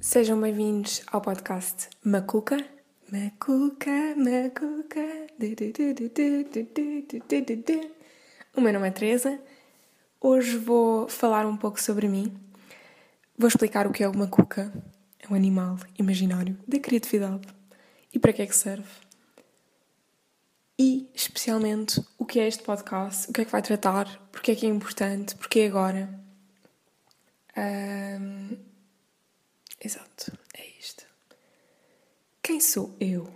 Sejam 0.00 0.40
bem-vindos 0.40 1.02
ao 1.12 1.20
podcast 1.20 1.90
Macuca. 2.02 2.56
Macuca, 3.12 4.16
Macuca. 4.16 5.26
O 8.56 8.62
meu 8.62 8.72
nome 8.72 8.88
é 8.88 8.90
Teresa. 8.90 9.38
Hoje 10.18 10.56
vou 10.56 11.06
falar 11.06 11.44
um 11.44 11.54
pouco 11.54 11.78
sobre 11.78 12.08
mim. 12.08 12.34
Vou 13.36 13.46
explicar 13.46 13.86
o 13.86 13.92
que 13.92 14.02
é 14.02 14.08
uma 14.08 14.26
cuca. 14.26 14.72
É 15.18 15.30
um 15.30 15.36
animal 15.36 15.76
imaginário 15.98 16.56
da 16.66 16.78
criatividade. 16.78 17.46
E 18.10 18.18
para 18.18 18.32
que 18.32 18.40
é 18.40 18.46
que 18.46 18.56
serve. 18.56 18.88
E, 20.78 21.10
especialmente, 21.14 22.02
o 22.16 22.24
que 22.24 22.40
é 22.40 22.48
este 22.48 22.62
podcast, 22.62 23.28
o 23.28 23.34
que 23.34 23.42
é 23.42 23.44
que 23.44 23.52
vai 23.52 23.60
tratar, 23.60 24.06
porque 24.32 24.52
é 24.52 24.54
que 24.54 24.64
é 24.64 24.70
importante, 24.70 25.36
porque 25.36 25.60
é 25.60 25.66
agora. 25.66 26.08
Um, 27.54 28.69
exato, 29.80 30.32
é 30.54 30.66
isto. 30.78 31.04
Quem 32.42 32.60
sou 32.60 32.94
eu? 33.00 33.28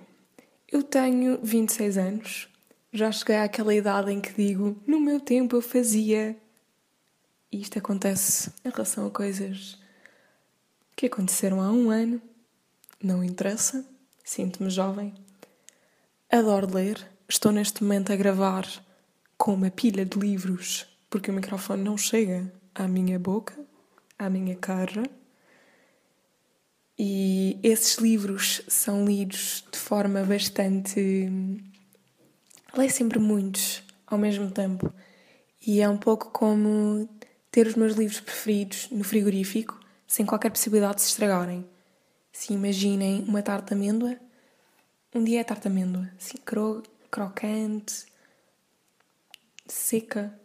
Eu 0.70 0.82
tenho 0.82 1.38
26 1.42 1.98
anos, 1.98 2.48
já 2.92 3.10
cheguei 3.12 3.36
àquela 3.36 3.74
idade 3.74 4.12
em 4.12 4.20
que 4.20 4.32
digo: 4.32 4.76
no 4.86 5.00
meu 5.00 5.20
tempo 5.20 5.56
eu 5.56 5.62
fazia. 5.62 6.36
E 7.50 7.60
isto 7.60 7.78
acontece 7.78 8.52
em 8.64 8.70
relação 8.70 9.06
a 9.06 9.10
coisas 9.10 9.78
que 10.96 11.06
aconteceram 11.06 11.60
há 11.60 11.70
um 11.70 11.90
ano, 11.90 12.20
não 13.02 13.22
interessa, 13.22 13.84
sinto-me 14.24 14.70
jovem. 14.70 15.14
Adoro 16.30 16.72
ler, 16.74 17.06
estou 17.28 17.52
neste 17.52 17.82
momento 17.82 18.12
a 18.12 18.16
gravar 18.16 18.66
com 19.36 19.54
uma 19.54 19.70
pilha 19.70 20.04
de 20.04 20.18
livros 20.18 20.86
porque 21.14 21.30
o 21.30 21.34
microfone 21.34 21.80
não 21.80 21.96
chega 21.96 22.52
à 22.74 22.88
minha 22.88 23.20
boca, 23.20 23.54
à 24.18 24.28
minha 24.28 24.56
cara. 24.56 25.04
E 26.98 27.58
esses 27.62 27.96
livros 27.98 28.62
são 28.68 29.04
lidos 29.04 29.64
de 29.70 29.78
forma 29.78 30.22
bastante. 30.22 31.28
Leio 32.76 32.90
sempre 32.90 33.18
muitos 33.18 33.82
ao 34.06 34.18
mesmo 34.18 34.50
tempo. 34.50 34.92
E 35.66 35.80
é 35.80 35.88
um 35.88 35.96
pouco 35.96 36.30
como 36.30 37.08
ter 37.50 37.66
os 37.66 37.74
meus 37.74 37.94
livros 37.94 38.20
preferidos 38.20 38.88
no 38.90 39.02
frigorífico, 39.02 39.78
sem 40.06 40.26
qualquer 40.26 40.50
possibilidade 40.50 40.96
de 40.96 41.02
se 41.02 41.08
estragarem. 41.08 41.66
Se 42.32 42.52
imaginem 42.52 43.24
uma 43.26 43.42
tarte 43.42 43.68
de 43.68 43.74
amêndoa, 43.74 44.16
um 45.14 45.22
dia 45.22 45.40
é 45.40 45.44
tarte 45.44 45.62
de 45.62 45.68
amêndoa, 45.68 46.10
assim, 46.18 46.36
cro 46.44 46.82
crocante, 47.10 48.06
seca. 49.66 50.36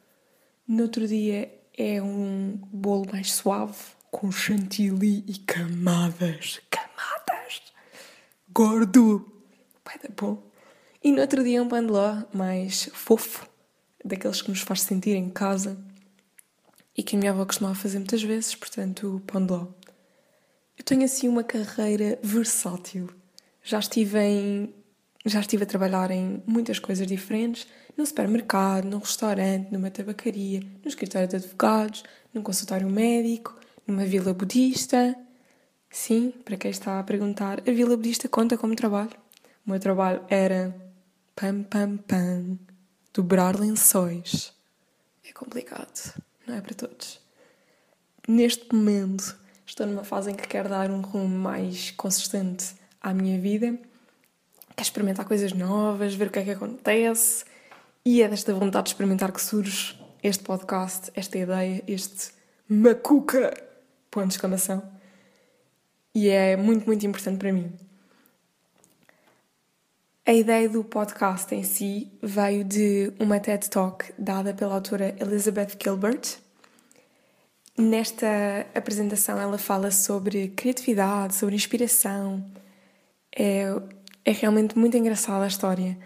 No 0.67 0.83
outro 0.83 1.07
dia 1.07 1.51
é 1.75 1.99
um 2.01 2.59
bolo 2.71 3.07
mais 3.11 3.31
suave, 3.33 3.75
com 4.11 4.31
chantilly 4.31 5.23
e 5.27 5.37
camadas. 5.39 6.59
Camadas! 6.69 7.61
Gordo! 8.51 9.25
Vai 9.85 9.97
dar 9.99 10.11
bom. 10.15 10.43
E 11.03 11.11
no 11.11 11.21
outro 11.21 11.43
dia 11.43 11.63
um 11.63 11.67
pão 11.67 11.85
de 11.85 11.91
ló 11.91 12.23
mais 12.33 12.89
fofo, 12.93 13.47
daqueles 14.03 14.41
que 14.41 14.49
nos 14.49 14.61
faz 14.61 14.81
sentir 14.81 15.15
em 15.15 15.29
casa 15.29 15.77
e 16.95 17.03
que 17.03 17.15
a 17.15 17.19
minha 17.19 17.31
avó 17.31 17.45
costumava 17.45 17.75
fazer 17.75 17.97
muitas 17.99 18.21
vezes, 18.21 18.55
portanto, 18.55 19.15
o 19.15 19.19
pão 19.21 19.45
de 19.45 19.53
ló. 19.53 19.67
Eu 20.77 20.83
tenho 20.83 21.03
assim 21.03 21.27
uma 21.27 21.43
carreira 21.43 22.19
versátil. 22.21 23.09
Já 23.63 23.79
estive 23.79 24.19
em 24.19 24.73
já 25.25 25.41
estive 25.41 25.63
a 25.63 25.65
trabalhar 25.65 26.11
em 26.11 26.41
muitas 26.47 26.79
coisas 26.79 27.05
diferentes, 27.05 27.67
no 27.97 28.05
supermercado, 28.05 28.85
num 28.85 28.99
restaurante, 28.99 29.69
numa 29.71 29.91
tabacaria, 29.91 30.61
no 30.81 30.87
escritório 30.87 31.27
de 31.27 31.35
advogados, 31.35 32.03
num 32.33 32.41
consultório 32.41 32.89
médico, 32.89 33.58
numa 33.89 34.05
vila 34.05 34.33
budista. 34.33 35.15
Sim, 35.89 36.31
para 36.45 36.57
quem 36.57 36.71
está 36.71 36.99
a 36.99 37.03
perguntar, 37.03 37.59
a 37.59 37.71
vila 37.71 37.97
budista 37.97 38.27
conta 38.27 38.57
como 38.57 38.75
trabalho. 38.75 39.17
O 39.65 39.71
meu 39.71 39.79
trabalho 39.79 40.23
era 40.29 40.75
pam 41.35 41.63
pam 41.63 41.97
pam, 41.97 42.59
dobrar 43.13 43.59
lençóis. 43.59 44.53
É 45.27 45.31
complicado, 45.33 46.13
não 46.47 46.55
é 46.55 46.61
para 46.61 46.73
todos. 46.73 47.19
Neste 48.27 48.73
momento, 48.73 49.37
estou 49.65 49.85
numa 49.87 50.03
fase 50.03 50.31
em 50.31 50.35
que 50.35 50.47
quero 50.47 50.69
dar 50.69 50.91
um 50.91 51.01
rumo 51.01 51.37
mais 51.37 51.91
consistente 51.91 52.75
à 53.01 53.13
minha 53.13 53.39
vida 53.39 53.77
quer 54.79 54.83
experimentar 54.83 55.25
coisas 55.25 55.51
novas, 55.51 56.15
ver 56.15 56.27
o 56.27 56.31
que 56.31 56.39
é 56.39 56.43
que 56.43 56.51
acontece. 56.51 57.43
E 58.05 58.21
é 58.21 58.29
desta 58.29 58.53
vontade 58.53 58.85
de 58.85 58.89
experimentar 58.91 59.29
que 59.33 59.41
surge 59.41 59.99
este 60.23 60.41
podcast, 60.41 61.11
esta 61.15 61.37
ideia, 61.37 61.83
este 61.85 62.31
macuca, 62.69 63.53
ponto 64.09 64.27
de 64.27 64.33
exclamação. 64.33 64.83
E 66.13 66.29
é 66.29 66.55
muito, 66.55 66.85
muito 66.85 67.05
importante 67.05 67.37
para 67.37 67.53
mim. 67.53 67.71
A 70.25 70.33
ideia 70.33 70.69
do 70.69 70.83
podcast 70.83 71.53
em 71.55 71.63
si 71.63 72.11
veio 72.21 72.63
de 72.63 73.11
uma 73.19 73.39
TED 73.39 73.69
Talk 73.69 74.13
dada 74.17 74.53
pela 74.53 74.75
autora 74.75 75.15
Elizabeth 75.19 75.77
Gilbert. 75.81 76.37
Nesta 77.77 78.27
apresentação, 78.75 79.39
ela 79.39 79.57
fala 79.57 79.89
sobre 79.89 80.49
criatividade, 80.49 81.35
sobre 81.35 81.55
inspiração. 81.55 82.45
É 83.35 83.73
é 84.29 84.31
realmente 84.31 84.77
muito 84.77 84.95
engraçada 84.95 85.43
a 85.43 85.47
história. 85.47 85.97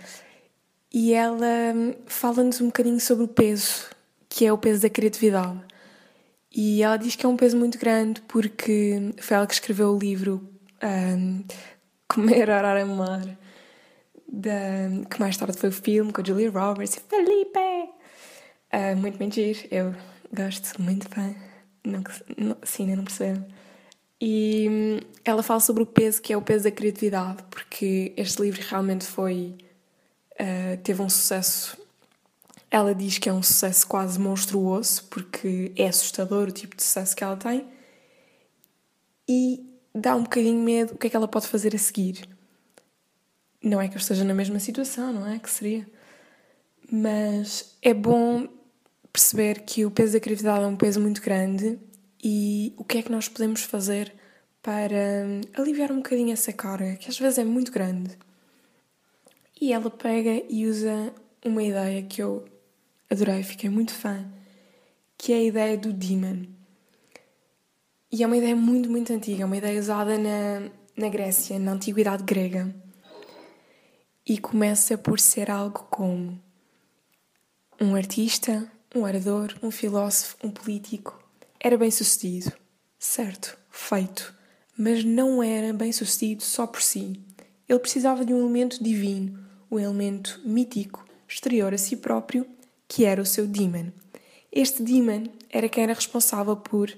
E 0.94 1.14
ela 1.14 1.74
hum, 1.76 1.94
fala-nos 2.06 2.62
um 2.62 2.68
bocadinho 2.68 3.00
sobre 3.00 3.26
o 3.26 3.28
peso, 3.28 3.90
que 4.30 4.46
é 4.46 4.54
o 4.54 4.58
peso 4.58 4.82
da 4.82 4.90
criatividade. 4.90 5.60
E 6.54 6.84
ela 6.84 6.98
diz 6.98 7.16
que 7.16 7.26
é 7.26 7.30
um 7.30 7.36
peso 7.36 7.58
muito 7.58 7.80
grande 7.80 8.22
porque 8.22 9.14
foi 9.18 9.38
ela 9.38 9.48
que 9.48 9.54
escreveu 9.54 9.96
o 9.96 9.98
livro 9.98 10.48
um, 10.84 11.44
Comer, 12.08 12.50
Orar, 12.50 12.78
Amar, 12.78 13.38
da, 14.28 14.52
que 15.10 15.20
mais 15.20 15.36
tarde 15.36 15.58
foi 15.58 15.70
o 15.70 15.72
filme 15.72 16.14
com 16.14 16.22
a 16.22 16.24
Julia 16.24 16.52
Roberts 16.52 16.98
e 16.98 17.00
Felipe. 17.00 17.60
Uh, 18.72 18.96
muito 18.98 19.18
mentir, 19.18 19.68
eu 19.72 19.96
gosto 20.32 20.80
muito 20.82 21.08
bem. 21.16 21.36
Não, 21.84 22.04
não, 22.38 22.58
sim, 22.64 22.96
não 22.96 23.04
percebo. 23.04 23.46
E 24.22 24.68
hum, 24.70 25.00
ela 25.26 25.44
fala 25.44 25.60
sobre 25.60 25.84
o 25.84 25.86
peso 25.86 26.22
que 26.22 26.32
é 26.32 26.38
o 26.38 26.42
peso 26.42 26.64
da 26.64 26.72
criatividade, 26.72 27.44
porque 27.50 28.14
este 28.16 28.42
livro 28.42 28.62
realmente 28.62 29.06
foi. 29.06 29.56
Uh, 30.34 30.78
teve 30.84 31.02
um 31.02 31.10
sucesso. 31.10 31.78
Ela 32.74 32.96
diz 32.96 33.20
que 33.20 33.30
é 33.30 33.34
um 33.34 33.44
sucesso 33.44 33.86
quase 33.86 34.20
monstruoso, 34.20 35.04
porque 35.04 35.72
é 35.76 35.88
assustador 35.88 36.48
o 36.48 36.52
tipo 36.52 36.76
de 36.76 36.82
sucesso 36.82 37.16
que 37.16 37.24
ela 37.24 37.38
tem, 37.38 37.68
e 39.30 39.64
dá 39.94 40.16
um 40.16 40.24
bocadinho 40.24 40.60
medo 40.60 40.96
o 40.96 40.98
que 40.98 41.06
é 41.06 41.10
que 41.12 41.16
ela 41.16 41.28
pode 41.28 41.46
fazer 41.46 41.76
a 41.76 41.78
seguir. 41.78 42.28
Não 43.62 43.80
é 43.80 43.88
que 43.88 43.94
eu 43.94 44.00
esteja 44.00 44.24
na 44.24 44.34
mesma 44.34 44.58
situação, 44.58 45.14
não 45.14 45.28
é? 45.28 45.38
Que 45.38 45.52
seria. 45.52 45.88
Mas 46.92 47.78
é 47.80 47.94
bom 47.94 48.48
perceber 49.12 49.62
que 49.62 49.86
o 49.86 49.92
peso 49.92 50.14
da 50.14 50.20
criatividade 50.20 50.64
é 50.64 50.68
um 50.68 50.76
peso 50.76 51.00
muito 51.00 51.22
grande 51.22 51.80
e 52.24 52.74
o 52.76 52.84
que 52.84 52.98
é 52.98 53.02
que 53.04 53.12
nós 53.12 53.30
podemos 53.30 53.62
fazer 53.62 54.12
para 54.64 55.28
hum, 55.28 55.42
aliviar 55.54 55.92
um 55.92 55.98
bocadinho 55.98 56.34
essa 56.34 56.52
carga, 56.52 56.96
que 56.96 57.08
às 57.08 57.20
vezes 57.20 57.38
é 57.38 57.44
muito 57.44 57.72
grande. 57.72 58.18
E 59.62 59.72
ela 59.72 59.92
pega 59.92 60.44
e 60.50 60.66
usa 60.66 61.14
uma 61.46 61.62
ideia 61.62 62.02
que 62.02 62.20
eu 62.22 62.44
adorei, 63.14 63.44
fiquei 63.44 63.70
muito 63.70 63.94
fã, 63.94 64.26
que 65.18 65.32
é 65.32 65.38
a 65.38 65.44
ideia 65.44 65.78
do 65.78 65.94
demon. 65.94 66.46
E 68.12 68.24
é 68.24 68.28
uma 68.28 68.38
ideia 68.38 68.56
muito, 68.56 68.90
muito 68.90 69.12
antiga, 69.12 69.44
é 69.44 69.46
uma 69.46 69.58
ideia 69.58 69.80
usada 69.80 70.18
na, 70.18 70.70
na 70.96 71.10
Grécia, 71.10 71.58
na 71.58 71.72
antiguidade 71.72 72.24
grega. 72.24 72.74
E 74.26 74.38
começa 74.38 74.98
por 74.98 75.20
ser 75.20 75.50
algo 75.50 75.88
como 75.90 76.40
um 77.82 77.96
artista, 77.96 78.72
um 78.96 79.04
orador, 79.04 79.54
um 79.62 79.72
filósofo, 79.72 80.38
um 80.44 80.52
político 80.52 81.24
era 81.64 81.78
bem 81.78 81.90
sucedido, 81.90 82.52
certo, 83.00 83.58
feito, 83.70 84.36
mas 84.78 85.02
não 85.06 85.42
era 85.42 85.72
bem 85.72 85.94
sucedido 85.94 86.44
só 86.44 86.68
por 86.68 86.82
si. 86.82 87.18
Ele 87.70 87.80
precisava 87.80 88.26
de 88.26 88.34
um 88.34 88.40
elemento 88.42 88.84
divino, 88.84 89.40
um 89.72 89.80
elemento 89.80 90.42
mítico, 90.44 91.06
exterior 91.26 91.74
a 91.74 91.78
si 91.78 91.96
próprio, 91.96 92.46
que 92.88 93.06
era 93.06 93.22
o 93.22 93.26
seu 93.26 93.48
demon. 93.48 93.92
Este 94.52 94.84
demon 94.84 95.26
era 95.50 95.68
quem 95.70 95.84
era 95.84 95.94
responsável 95.94 96.56
por 96.56 96.96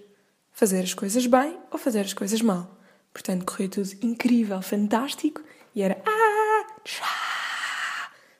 fazer 0.51 0.81
as 0.81 0.93
coisas 0.93 1.25
bem 1.25 1.57
ou 1.71 1.77
fazer 1.77 2.01
as 2.01 2.13
coisas 2.13 2.41
mal. 2.41 2.79
Portanto, 3.13 3.45
correu 3.45 3.69
tudo 3.69 3.89
incrível, 4.01 4.61
fantástico 4.61 5.41
e 5.73 5.81
era 5.81 6.01
ah, 6.05 6.65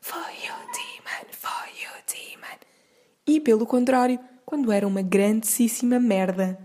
foi 0.01 0.19
o 0.19 0.57
demon, 0.71 1.31
foi 1.31 1.71
o 1.87 2.03
demon. 2.07 2.59
E 3.25 3.39
pelo 3.39 3.65
contrário, 3.65 4.19
quando 4.45 4.71
era 4.71 4.87
uma 4.87 5.01
grandíssima 5.01 5.99
merda. 5.99 6.59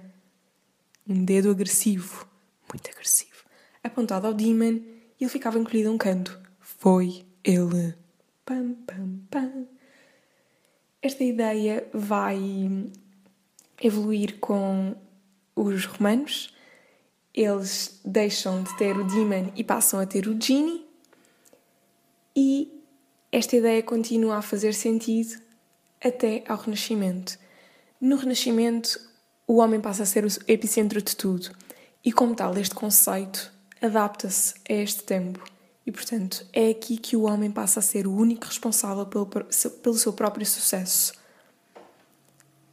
Um 1.08 1.24
dedo 1.24 1.50
agressivo, 1.50 2.28
muito 2.70 2.88
agressivo, 2.90 3.44
apontado 3.82 4.26
ao 4.26 4.34
Demon 4.34 4.80
e 5.18 5.24
ele 5.24 5.28
ficava 5.30 5.58
encolhido 5.58 5.88
a 5.88 5.92
um 5.92 5.98
canto. 5.98 6.38
Foi 6.60 7.26
ele. 7.42 7.96
Pam, 8.44 8.74
pam, 8.86 9.20
pam. 9.30 9.66
Esta 11.10 11.24
ideia 11.24 11.84
vai 11.92 12.38
evoluir 13.82 14.38
com 14.38 14.94
os 15.56 15.84
romanos 15.84 16.54
eles 17.34 18.00
deixam 18.04 18.62
de 18.62 18.76
ter 18.76 18.96
o 18.96 19.02
Demon 19.02 19.50
e 19.56 19.64
passam 19.64 19.98
a 19.98 20.06
ter 20.06 20.28
o 20.28 20.40
Genie, 20.40 20.86
e 22.36 22.80
esta 23.32 23.56
ideia 23.56 23.82
continua 23.82 24.36
a 24.36 24.42
fazer 24.42 24.72
sentido 24.72 25.42
até 26.00 26.44
ao 26.46 26.58
Renascimento. 26.58 27.36
No 28.00 28.14
Renascimento, 28.14 29.00
o 29.48 29.56
homem 29.56 29.80
passa 29.80 30.04
a 30.04 30.06
ser 30.06 30.24
o 30.24 30.28
epicentro 30.46 31.02
de 31.02 31.16
tudo, 31.16 31.50
e 32.04 32.12
como 32.12 32.36
tal, 32.36 32.56
este 32.56 32.76
conceito 32.76 33.52
adapta-se 33.82 34.54
a 34.68 34.74
este 34.74 35.02
tempo. 35.02 35.42
E, 35.90 35.92
portanto, 35.92 36.46
é 36.52 36.70
aqui 36.70 36.96
que 36.96 37.16
o 37.16 37.22
homem 37.22 37.50
passa 37.50 37.80
a 37.80 37.82
ser 37.82 38.06
o 38.06 38.14
único 38.14 38.46
responsável 38.46 39.04
pelo, 39.06 39.26
pelo 39.26 39.94
seu 39.96 40.12
próprio 40.12 40.46
sucesso. 40.46 41.12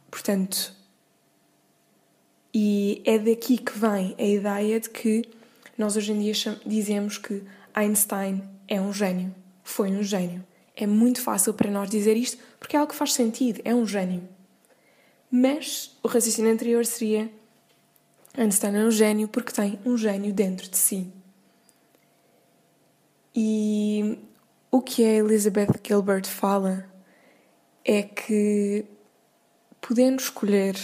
Portanto, 0.08 0.72
e 2.54 3.02
é 3.04 3.18
daqui 3.18 3.58
que 3.58 3.76
vem 3.76 4.14
a 4.16 4.22
ideia 4.22 4.78
de 4.78 4.88
que 4.88 5.28
nós 5.76 5.96
hoje 5.96 6.12
em 6.12 6.20
dia 6.20 6.32
dizemos 6.64 7.18
que 7.18 7.42
Einstein 7.74 8.40
é 8.68 8.80
um 8.80 8.92
gênio, 8.92 9.34
foi 9.64 9.90
um 9.90 10.04
gênio. 10.04 10.46
É 10.76 10.86
muito 10.86 11.20
fácil 11.20 11.52
para 11.54 11.72
nós 11.72 11.90
dizer 11.90 12.16
isto 12.16 12.38
porque 12.60 12.76
é 12.76 12.78
algo 12.78 12.92
que 12.92 12.96
faz 12.96 13.14
sentido, 13.14 13.60
é 13.64 13.74
um 13.74 13.84
gênio. 13.84 14.22
Mas 15.28 15.98
o 16.04 16.06
raciocínio 16.06 16.52
anterior 16.52 16.86
seria 16.86 17.28
Einstein 18.36 18.76
é 18.76 18.84
um 18.84 18.92
gênio 18.92 19.26
porque 19.26 19.50
tem 19.50 19.76
um 19.84 19.98
gênio 19.98 20.32
dentro 20.32 20.70
de 20.70 20.76
si. 20.76 21.17
E 23.40 24.18
o 24.68 24.82
que 24.82 25.04
a 25.04 25.14
Elizabeth 25.14 25.80
Gilbert 25.86 26.26
fala 26.26 26.92
é 27.84 28.02
que, 28.02 28.84
podendo 29.80 30.18
escolher, 30.18 30.74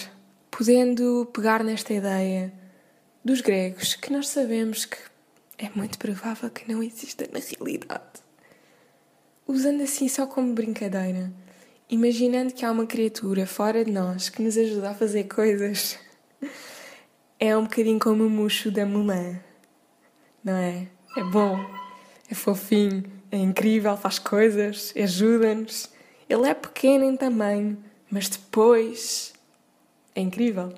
podendo 0.53 1.29
pegar 1.35 1.65
nesta 1.65 1.93
ideia 1.93 2.55
dos 3.25 3.41
gregos, 3.41 3.95
que 3.95 4.13
nós 4.13 4.29
sabemos 4.29 4.85
que 4.85 4.97
é 5.59 5.69
muito 5.75 5.99
provável 5.99 6.49
que 6.49 6.73
não 6.73 6.81
exista 6.81 7.29
na 7.33 7.41
realidade, 7.41 8.23
usando 9.49 9.83
assim 9.83 10.07
só 10.07 10.25
como 10.25 10.55
brincadeira, 10.55 11.33
imaginando 11.91 12.55
que 12.55 12.65
há 12.65 12.71
uma 12.71 12.87
criatura 12.87 13.49
fora 13.49 13.85
de 13.85 13.91
nós 13.91 14.29
que 14.29 14.41
nos 14.41 14.57
ajuda 14.57 14.91
a 14.91 14.95
fazer 14.95 15.25
coisas, 15.25 15.99
é 17.41 17.57
um 17.57 17.65
bocadinho 17.65 17.99
como 17.99 18.25
o 18.25 18.31
murcho 18.31 18.71
da 18.71 18.87
Mulan, 18.87 19.41
não 20.45 20.55
é? 20.55 20.87
É 21.17 21.25
bom 21.25 21.74
é 22.35 22.37
fofinho, 22.37 23.05
é 23.31 23.39
incrível, 23.39 23.97
faz 23.97 24.19
coisas, 24.19 24.93
ajuda-nos. 24.97 25.89
Ele 26.29 26.49
é 26.49 26.55
pequeno 26.55 27.05
em 27.05 27.17
tamanho, 27.17 27.79
mas 28.11 28.29
depois 28.29 29.33
é 30.15 30.21
incrível. 30.21 30.75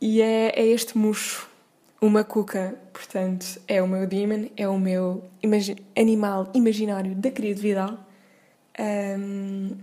E 0.00 0.22
é, 0.22 0.52
é 0.54 0.66
este 0.66 0.96
murcho, 0.96 1.48
uma 2.00 2.22
cuca, 2.22 2.78
portanto, 2.92 3.60
é 3.66 3.82
o 3.82 3.88
meu 3.88 4.06
demon, 4.06 4.48
é 4.56 4.68
o 4.68 4.78
meu 4.78 5.24
imagi 5.42 5.76
animal 5.96 6.50
imaginário 6.54 7.14
da 7.14 7.30
criatividade. 7.30 7.98
Um, 8.78 9.76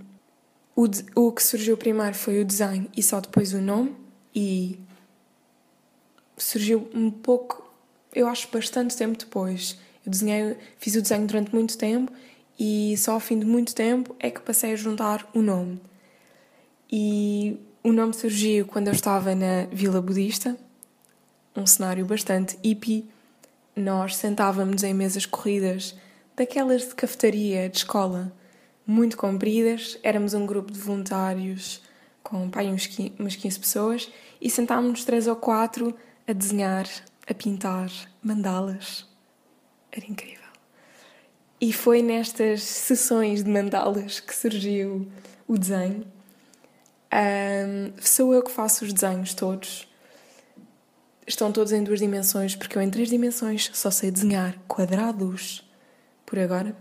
o, 0.76 0.88
o 1.16 1.32
que 1.32 1.44
surgiu 1.44 1.76
primeiro 1.76 2.16
foi 2.16 2.40
o 2.40 2.46
design 2.46 2.90
e 2.96 3.04
só 3.04 3.20
depois 3.20 3.54
o 3.54 3.62
nome, 3.62 3.96
e 4.34 4.80
surgiu 6.38 6.90
um 6.94 7.12
pouco, 7.12 7.70
eu 8.14 8.28
acho, 8.28 8.48
bastante 8.52 8.96
tempo 8.96 9.18
depois. 9.18 9.78
Eu 10.06 10.12
desenhei, 10.12 10.58
fiz 10.78 10.96
o 10.96 11.02
desenho 11.02 11.28
durante 11.28 11.54
muito 11.54 11.78
tempo 11.78 12.12
e 12.60 12.96
só 12.98 13.14
ao 13.14 13.20
fim 13.20 13.40
de 13.40 13.46
muito 13.46 13.74
tempo 13.74 14.16
é 14.20 14.30
que 14.30 14.42
passei 14.42 14.74
a 14.74 14.76
juntar 14.76 15.30
o 15.34 15.42
nome. 15.42 15.82
E 16.92 17.58
o 17.84 17.92
nome 17.92 18.14
surgiu 18.14 18.66
quando 18.66 18.88
eu 18.88 18.94
estava 18.94 19.34
na 19.34 19.66
Vila 19.72 20.02
Budista, 20.02 20.58
um 21.56 21.66
cenário 21.66 22.06
bastante 22.06 22.58
hippie. 22.64 23.10
Nós 23.76 24.16
sentávamos 24.16 24.84
em 24.84 24.94
mesas 24.94 25.26
corridas, 25.26 25.96
daquelas 26.36 26.88
de 26.88 26.96
cafetaria 26.96 27.70
de 27.70 27.78
escola, 27.78 28.32
muito 28.86 29.18
compridas. 29.18 29.98
Éramos 30.04 30.34
um 30.34 30.46
grupo 30.46 30.72
de 30.72 30.80
voluntários 30.80 31.82
com 32.22 32.50
pai, 32.50 32.68
uns 32.68 32.88
15 32.88 33.60
pessoas 33.60 34.12
e 34.40 34.50
sentávamos 34.50 35.04
três 35.04 35.28
ou 35.28 35.36
quatro 35.36 35.96
a 36.28 36.34
desenhar, 36.34 36.88
a 37.28 37.34
pintar 37.34 37.90
mandalas. 38.22 39.11
Era 39.92 40.06
incrível. 40.06 40.42
E 41.60 41.72
foi 41.72 42.02
nestas 42.02 42.64
sessões 42.64 43.44
de 43.44 43.50
mandalas 43.50 44.20
que 44.20 44.36
surgiu 44.36 45.08
o 45.48 45.58
desenho. 45.58 46.06
Um, 47.14 47.92
sou 48.02 48.34
eu 48.34 48.42
que 48.42 48.52
faço 48.52 48.86
os 48.86 48.94
desenhos 48.94 49.34
todos. 49.34 49.88
Estão 51.28 51.52
todos 51.52 51.72
em 51.72 51.84
duas 51.84 52.00
dimensões, 52.00 52.56
porque 52.56 52.78
eu 52.78 52.82
em 52.82 52.90
três 52.90 53.10
dimensões 53.10 53.70
só 53.74 53.92
sei 53.92 54.10
desenhar 54.10 54.58
quadrados 54.68 55.64
por 56.26 56.40
agora. 56.40 56.76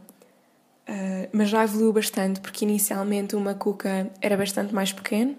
Uh, 0.89 1.29
mas 1.33 1.51
já 1.51 1.63
evoluiu 1.63 1.93
bastante, 1.93 2.41
porque 2.41 2.65
inicialmente 2.65 3.37
uma 3.37 3.55
cuca 3.55 4.11
era 4.21 4.37
bastante 4.37 4.75
mais 4.75 4.93
pequeno. 4.93 5.37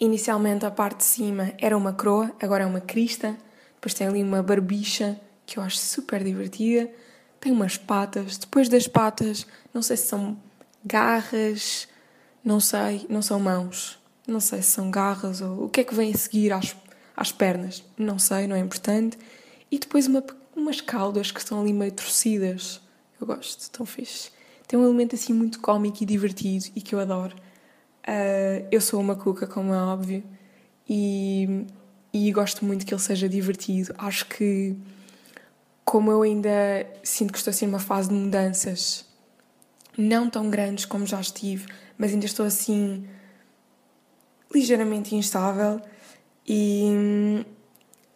Inicialmente 0.00 0.64
a 0.64 0.70
parte 0.70 0.98
de 0.98 1.04
cima 1.04 1.52
era 1.58 1.76
uma 1.76 1.92
croa, 1.92 2.32
agora 2.40 2.64
é 2.64 2.66
uma 2.66 2.80
crista. 2.80 3.36
Depois 3.74 3.92
tem 3.92 4.06
ali 4.06 4.22
uma 4.22 4.42
barbicha 4.42 5.20
que 5.46 5.58
eu 5.58 5.62
acho 5.62 5.78
super 5.78 6.22
divertida. 6.22 6.90
Tem 7.40 7.52
umas 7.52 7.76
patas. 7.76 8.36
Depois 8.36 8.68
das 8.68 8.88
patas, 8.88 9.46
não 9.72 9.80
sei 9.80 9.96
se 9.96 10.08
são 10.08 10.36
garras, 10.84 11.88
não 12.44 12.60
sei, 12.60 13.06
não 13.08 13.22
são 13.22 13.38
mãos. 13.38 13.98
Não 14.26 14.40
sei 14.40 14.60
se 14.60 14.72
são 14.72 14.90
garras 14.90 15.40
ou 15.40 15.64
o 15.64 15.68
que 15.68 15.80
é 15.80 15.84
que 15.84 15.94
vem 15.94 16.12
a 16.12 16.16
seguir 16.16 16.52
às, 16.52 16.76
às 17.16 17.30
pernas. 17.30 17.84
Não 17.96 18.18
sei, 18.18 18.46
não 18.46 18.56
é 18.56 18.58
importante. 18.58 19.16
E 19.70 19.78
depois 19.78 20.08
uma, 20.08 20.24
umas 20.54 20.80
caudas 20.80 21.30
que 21.30 21.38
estão 21.38 21.60
ali 21.60 21.72
meio 21.72 21.92
torcidas. 21.92 22.80
Eu 23.20 23.26
gosto, 23.26 23.70
tão 23.70 23.86
fixe. 23.86 24.30
Tem 24.66 24.78
um 24.78 24.84
elemento 24.84 25.14
assim 25.14 25.32
muito 25.32 25.60
cómico 25.60 26.02
e 26.02 26.06
divertido 26.06 26.66
e 26.74 26.80
que 26.80 26.94
eu 26.94 26.98
adoro. 26.98 27.36
Uh, 28.06 28.66
eu 28.70 28.80
sou 28.80 29.00
uma 29.00 29.14
cuca, 29.16 29.46
como 29.46 29.72
é 29.72 29.78
óbvio, 29.78 30.22
e, 30.88 31.66
e 32.12 32.30
gosto 32.32 32.64
muito 32.64 32.86
que 32.86 32.94
ele 32.94 33.00
seja 33.00 33.28
divertido. 33.28 33.94
Acho 33.98 34.26
que 34.26 34.76
como 35.86 36.10
eu 36.10 36.22
ainda 36.22 36.50
sinto 37.04 37.32
que 37.32 37.38
estou 37.38 37.52
assim 37.52 37.64
numa 37.64 37.78
fase 37.78 38.08
de 38.08 38.14
mudanças 38.14 39.06
não 39.96 40.28
tão 40.28 40.50
grandes 40.50 40.84
como 40.84 41.06
já 41.06 41.20
estive, 41.20 41.66
mas 41.96 42.12
ainda 42.12 42.26
estou 42.26 42.44
assim 42.44 43.08
ligeiramente 44.52 45.14
instável 45.14 45.80
e 46.46 46.88
hum, 46.90 47.44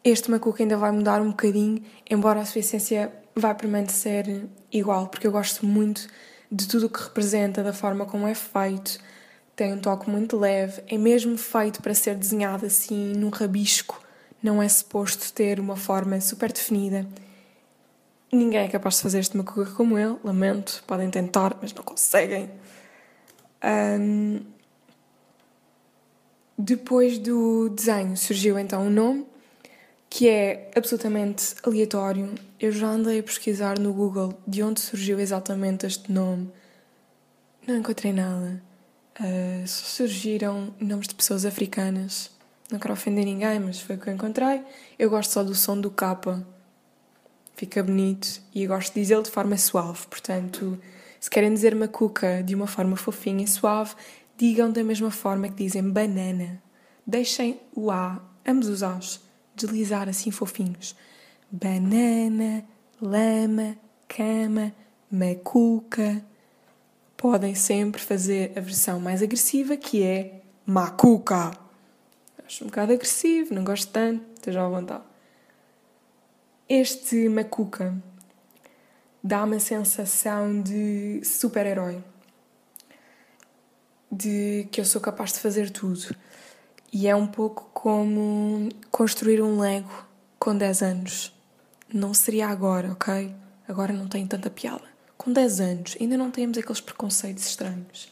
este 0.05 0.31
macuco 0.31 0.61
ainda 0.61 0.77
vai 0.77 0.91
mudar 0.91 1.23
um 1.23 1.31
bocadinho, 1.31 1.83
embora 2.11 2.41
a 2.41 2.45
sua 2.45 2.59
essência 2.59 3.13
vá 3.35 3.55
permanecer 3.55 4.47
igual, 4.73 5.07
porque 5.07 5.27
eu 5.27 5.33
gosto 5.33 5.65
muito 5.65 6.07
de 6.51 6.67
tudo 6.67 6.87
o 6.87 6.91
que 6.91 7.03
representa, 7.03 7.63
da 7.63 7.73
forma 7.73 8.05
como 8.05 8.27
é 8.27 8.35
feito. 8.35 8.99
Tem 9.55 9.73
um 9.73 9.79
toque 9.79 10.11
muito 10.11 10.37
leve, 10.37 10.83
é 10.89 10.99
mesmo 10.99 11.39
feito 11.39 11.81
para 11.81 11.95
ser 11.95 12.17
desenhado 12.17 12.67
assim 12.67 13.13
num 13.15 13.29
rabisco, 13.29 14.03
não 14.43 14.63
é 14.63 14.69
suposto 14.69 15.33
ter 15.33 15.61
uma 15.61 15.77
forma 15.77 16.21
super 16.21 16.53
definida. 16.53 17.07
Ninguém 18.33 18.61
é 18.61 18.69
capaz 18.69 18.97
de 18.97 19.03
fazer 19.03 19.19
este 19.19 19.37
macuca 19.37 19.73
como 19.73 19.99
ele, 19.99 20.17
lamento. 20.23 20.85
Podem 20.87 21.11
tentar, 21.11 21.57
mas 21.61 21.75
não 21.75 21.83
conseguem. 21.83 22.49
Um, 23.65 24.41
depois 26.57 27.19
do 27.19 27.69
desenho 27.71 28.17
surgiu 28.17 28.59
então 28.59 28.83
um 28.83 28.91
nome 28.91 29.27
que 30.09 30.29
é 30.29 30.71
absolutamente 30.77 31.55
aleatório. 31.65 32.35
Eu 32.59 32.71
já 32.71 32.89
andei 32.89 33.19
a 33.19 33.23
pesquisar 33.23 33.79
no 33.79 33.93
Google 33.93 34.39
de 34.47 34.63
onde 34.63 34.81
surgiu 34.81 35.19
exatamente 35.19 35.87
este 35.87 36.13
nome. 36.13 36.53
Não 37.67 37.77
encontrei 37.77 38.13
nada. 38.13 38.63
Uh, 39.19 39.67
surgiram 39.67 40.75
nomes 40.81 41.09
de 41.09 41.15
pessoas 41.15 41.45
africanas. 41.45 42.31
Não 42.71 42.79
quero 42.79 42.95
ofender 42.95 43.25
ninguém, 43.25 43.59
mas 43.59 43.81
foi 43.81 43.97
o 43.97 43.99
que 43.99 44.09
eu 44.09 44.15
encontrei. 44.15 44.63
Eu 44.99 45.11
gosto 45.11 45.33
só 45.33 45.43
do 45.43 45.55
som 45.55 45.81
do 45.81 45.91
capa 45.91 46.47
fica 47.61 47.83
bonito 47.83 48.41
e 48.55 48.67
gosto 48.67 48.95
de 48.95 49.01
dizê-lo 49.01 49.23
de 49.23 49.31
forma 49.31 49.55
suave. 49.59 50.07
Portanto, 50.07 50.81
se 51.21 51.29
querem 51.29 51.53
dizer 51.53 51.75
macuca 51.75 52.43
de 52.43 52.55
uma 52.55 52.67
forma 52.67 52.97
fofinha 52.97 53.45
e 53.45 53.47
suave, 53.47 53.95
digam 54.35 54.73
da 54.73 54.83
mesma 54.83 55.11
forma 55.11 55.47
que 55.47 55.63
dizem 55.63 55.83
banana. 55.83 56.63
Deixem 57.07 57.61
o 57.77 57.91
A, 57.91 58.19
ambos 58.47 58.67
os 58.67 58.83
A's, 58.83 59.21
deslizar 59.55 60.09
assim 60.09 60.31
fofinhos. 60.31 60.97
Banana, 61.51 62.65
lama, 62.99 63.77
cama, 64.09 64.73
macuca. 65.13 66.25
Podem 67.15 67.55
sempre 67.55 68.01
fazer 68.01 68.53
a 68.57 68.61
versão 68.61 68.99
mais 68.99 69.23
agressiva 69.23 69.77
que 69.77 70.03
é 70.03 70.41
macuca. 70.65 71.51
Acho 72.47 72.65
um 72.65 72.69
bocado 72.69 72.95
agressivo, 72.95 73.53
não 73.53 73.65
gosto 73.65 73.93
tanto, 73.93 74.25
estejam 74.35 74.65
à 74.65 74.69
vontade. 74.71 75.10
Este 76.73 77.29
Macuca 77.29 78.01
dá 79.21 79.43
uma 79.43 79.59
sensação 79.59 80.63
de 80.63 81.21
super-herói, 81.25 82.01
de 84.09 84.69
que 84.71 84.81
eu 84.81 84.85
sou 84.85 85.01
capaz 85.01 85.33
de 85.33 85.41
fazer 85.41 85.71
tudo. 85.71 86.15
E 86.93 87.09
é 87.09 87.17
um 87.17 87.27
pouco 87.27 87.69
como 87.75 88.69
construir 88.89 89.43
um 89.43 89.59
Lego 89.59 90.07
com 90.39 90.57
10 90.57 90.83
anos. 90.83 91.37
Não 91.93 92.15
seria 92.15 92.47
agora, 92.47 92.93
ok? 92.93 93.35
Agora 93.67 93.93
não 93.93 94.07
tem 94.07 94.25
tanta 94.25 94.49
piada. 94.49 94.85
Com 95.19 95.33
10 95.33 95.61
anos, 95.61 95.97
ainda 96.01 96.17
não 96.17 96.31
temos 96.31 96.57
aqueles 96.57 96.81
preconceitos 96.81 97.47
estranhos. 97.47 98.09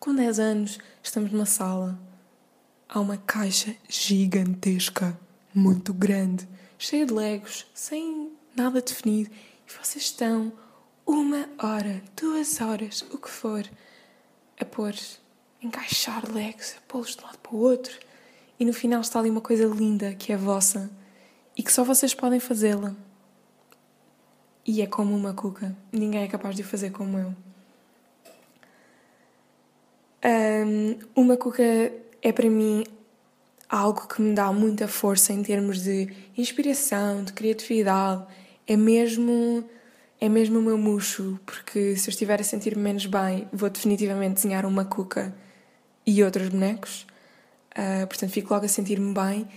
Com 0.00 0.12
10 0.12 0.40
anos, 0.40 0.78
estamos 1.00 1.30
numa 1.30 1.46
sala. 1.46 1.96
Há 2.88 2.98
uma 2.98 3.16
caixa 3.18 3.76
gigantesca, 3.88 5.16
muito 5.54 5.94
grande, 5.94 6.48
cheia 6.82 7.06
de 7.06 7.14
legos, 7.14 7.64
sem 7.72 8.32
nada 8.56 8.82
definido. 8.82 9.30
E 9.30 9.72
vocês 9.72 10.04
estão 10.04 10.52
uma 11.06 11.48
hora, 11.56 12.02
duas 12.20 12.60
horas, 12.60 13.02
o 13.12 13.18
que 13.18 13.30
for, 13.30 13.64
a 14.60 14.64
pôr, 14.64 14.92
encaixar 15.62 16.28
legos, 16.30 16.74
a 16.76 16.80
pô-los 16.88 17.14
de 17.14 17.22
um 17.22 17.26
lado 17.26 17.38
para 17.38 17.54
o 17.54 17.58
outro. 17.60 17.96
E 18.58 18.64
no 18.64 18.72
final 18.72 19.00
está 19.00 19.20
ali 19.20 19.30
uma 19.30 19.40
coisa 19.40 19.64
linda 19.64 20.12
que 20.14 20.32
é 20.32 20.36
vossa 20.36 20.90
e 21.56 21.62
que 21.62 21.72
só 21.72 21.84
vocês 21.84 22.14
podem 22.14 22.40
fazê-la. 22.40 22.94
E 24.66 24.82
é 24.82 24.86
como 24.86 25.14
uma 25.14 25.32
cuca. 25.32 25.76
Ninguém 25.92 26.24
é 26.24 26.28
capaz 26.28 26.56
de 26.56 26.64
fazer 26.64 26.90
como 26.90 27.16
eu. 27.16 27.34
Um, 30.24 30.98
uma 31.14 31.36
cuca 31.36 31.62
é 32.20 32.32
para 32.32 32.50
mim 32.50 32.84
algo 33.72 34.06
que 34.06 34.20
me 34.20 34.34
dá 34.34 34.52
muita 34.52 34.86
força 34.86 35.32
em 35.32 35.42
termos 35.42 35.82
de 35.82 36.14
inspiração, 36.36 37.24
de 37.24 37.32
criatividade. 37.32 38.22
É 38.66 38.76
mesmo 38.76 39.64
é 40.20 40.28
mesmo 40.28 40.60
o 40.60 40.62
meu 40.62 40.78
murcho, 40.78 41.40
porque 41.44 41.96
se 41.96 42.08
eu 42.08 42.12
estiver 42.12 42.40
a 42.40 42.44
sentir-me 42.44 42.80
menos 42.82 43.06
bem, 43.06 43.48
vou 43.52 43.68
definitivamente 43.68 44.34
desenhar 44.34 44.64
uma 44.64 44.84
cuca 44.84 45.34
e 46.06 46.22
outros 46.22 46.48
bonecos. 46.48 47.06
Uh, 47.72 48.06
portanto, 48.06 48.30
fico 48.30 48.52
logo 48.54 48.66
a 48.66 48.68
sentir-me 48.68 49.12
bem 49.12 49.48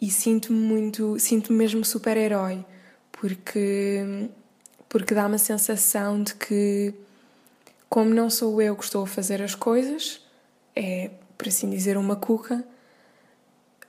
e 0.00 0.10
sinto-me 0.10 0.58
muito, 0.58 1.18
sinto-me 1.18 1.58
mesmo 1.58 1.84
super-herói, 1.84 2.64
porque 3.12 4.30
porque 4.88 5.12
dá-me 5.12 5.34
a 5.34 5.38
sensação 5.38 6.22
de 6.22 6.36
que, 6.36 6.94
como 7.88 8.14
não 8.14 8.30
sou 8.30 8.62
eu 8.62 8.76
que 8.76 8.84
estou 8.84 9.02
a 9.02 9.06
fazer 9.08 9.42
as 9.42 9.56
coisas, 9.56 10.20
é, 10.76 11.10
por 11.36 11.48
assim 11.48 11.68
dizer, 11.68 11.96
uma 11.98 12.14
cuca, 12.14 12.64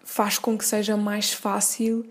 faz 0.05 0.37
com 0.37 0.55
que 0.57 0.63
seja 0.63 0.95
mais 0.95 1.33
fácil 1.33 2.05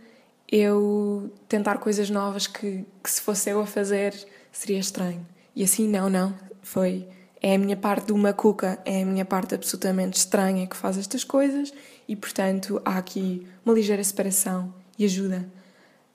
eu 0.50 1.32
tentar 1.48 1.78
coisas 1.78 2.10
novas 2.10 2.46
que, 2.46 2.84
que 3.02 3.10
se 3.10 3.20
fosse 3.22 3.48
eu 3.48 3.60
a 3.60 3.66
fazer 3.66 4.14
seria 4.52 4.78
estranho. 4.78 5.26
E 5.56 5.62
assim, 5.62 5.88
não, 5.88 6.10
não, 6.10 6.34
foi. 6.60 7.08
É 7.40 7.54
a 7.54 7.58
minha 7.58 7.76
parte 7.76 8.06
de 8.06 8.12
uma 8.12 8.32
cuca, 8.32 8.78
é 8.84 9.02
a 9.02 9.06
minha 9.06 9.24
parte 9.24 9.54
absolutamente 9.54 10.18
estranha 10.18 10.66
que 10.66 10.76
faz 10.76 10.98
estas 10.98 11.22
coisas 11.22 11.72
e, 12.08 12.16
portanto, 12.16 12.82
há 12.84 12.98
aqui 12.98 13.46
uma 13.64 13.74
ligeira 13.74 14.02
separação 14.02 14.74
e 14.98 15.04
ajuda. 15.04 15.48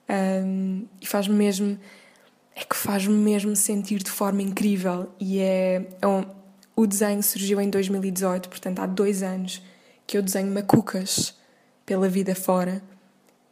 Um, 0.08 0.86
e 1.00 1.06
faz 1.06 1.28
mesmo 1.28 1.78
é 2.54 2.64
que 2.64 2.76
faz-me 2.76 3.14
mesmo 3.14 3.54
sentir 3.56 4.02
de 4.02 4.10
forma 4.10 4.42
incrível 4.42 5.08
e 5.18 5.38
é, 5.38 5.88
é 6.02 6.06
um, 6.06 6.24
o 6.74 6.86
desenho 6.86 7.22
surgiu 7.22 7.60
em 7.60 7.70
2018, 7.70 8.48
portanto 8.48 8.80
há 8.80 8.86
dois 8.86 9.22
anos 9.22 9.62
que 10.06 10.18
eu 10.18 10.22
desenho 10.22 10.52
macucas 10.52 11.39
pela 11.90 12.08
vida 12.08 12.36
fora 12.36 12.80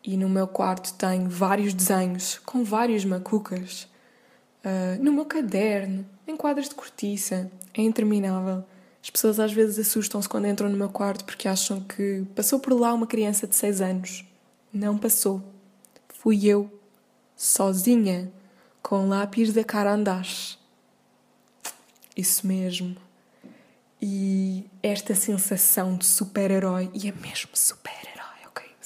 e 0.00 0.16
no 0.16 0.28
meu 0.28 0.46
quarto 0.46 0.94
tenho 0.94 1.28
vários 1.28 1.74
desenhos 1.74 2.38
com 2.46 2.62
vários 2.62 3.04
macucas 3.04 3.88
uh, 4.64 5.02
no 5.02 5.12
meu 5.12 5.24
caderno, 5.24 6.06
em 6.24 6.36
quadros 6.36 6.68
de 6.68 6.76
cortiça, 6.76 7.50
é 7.74 7.82
interminável. 7.82 8.64
As 9.02 9.10
pessoas 9.10 9.40
às 9.40 9.52
vezes 9.52 9.76
assustam-se 9.80 10.28
quando 10.28 10.46
entram 10.46 10.68
no 10.68 10.76
meu 10.76 10.88
quarto 10.88 11.24
porque 11.24 11.48
acham 11.48 11.80
que 11.80 12.24
passou 12.36 12.60
por 12.60 12.74
lá 12.74 12.94
uma 12.94 13.08
criança 13.08 13.44
de 13.44 13.56
6 13.56 13.80
anos. 13.80 14.24
Não 14.72 14.96
passou. 14.96 15.42
Fui 16.08 16.46
eu, 16.46 16.70
sozinha, 17.34 18.30
com 18.80 19.08
lápis 19.08 19.52
da 19.52 19.64
Carandache. 19.64 20.56
Isso 22.16 22.46
mesmo. 22.46 22.96
E 24.00 24.64
esta 24.80 25.12
sensação 25.16 25.96
de 25.96 26.06
super-herói, 26.06 26.88
e 26.94 27.08
é 27.08 27.12
mesmo 27.12 27.50
super-herói? 27.52 28.17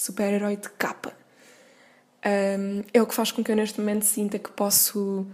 Super-herói 0.03 0.57
de 0.57 0.69
capa. 0.71 1.13
Um, 2.27 2.83
é 2.93 3.01
o 3.01 3.07
que 3.07 3.15
faz 3.15 3.31
com 3.31 3.43
que 3.43 3.53
eu 3.53 3.57
neste 3.57 3.81
momento 3.81 4.03
sinta 4.05 4.37
que 4.37 4.51
posso 4.51 5.25